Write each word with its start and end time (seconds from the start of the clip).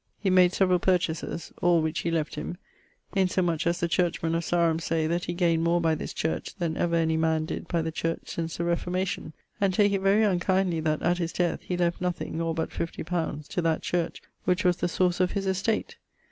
He 0.19 0.31
made 0.31 0.51
severall 0.51 0.79
purchases, 0.79 1.53
all 1.61 1.79
which 1.83 1.99
he 1.99 2.09
left 2.09 2.33
him; 2.33 2.57
insomuch 3.15 3.67
as 3.67 3.79
the 3.79 3.87
churchmen 3.87 4.33
of 4.33 4.43
Sarum 4.43 4.79
say, 4.79 5.05
that 5.05 5.25
he 5.25 5.33
gained 5.35 5.63
more 5.63 5.79
by 5.79 5.93
this 5.93 6.11
church 6.11 6.55
then 6.55 6.75
ever 6.75 6.95
any 6.95 7.17
man 7.17 7.45
did 7.45 7.67
by 7.67 7.83
the 7.83 7.91
church 7.91 8.21
since 8.29 8.57
the 8.57 8.63
Reformation, 8.63 9.33
and 9.59 9.75
take 9.75 9.93
it 9.93 10.01
very 10.01 10.23
unkindly 10.23 10.79
that, 10.79 11.03
at 11.03 11.19
his 11.19 11.31
death, 11.31 11.61
he 11.61 11.77
left 11.77 12.01
nothing 12.01 12.41
(or 12.41 12.55
but 12.55 12.71
50 12.71 13.03
li.) 13.03 13.43
to 13.49 13.61
that 13.61 13.83
church 13.83 14.23
which 14.43 14.63
was 14.65 14.77
the 14.77 14.87
source 14.87 15.19
of 15.19 15.33
his 15.33 15.45
estate. 15.45 15.97